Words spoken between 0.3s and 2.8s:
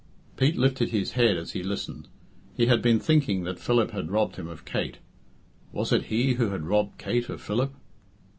Pete lifted his head as he listened. He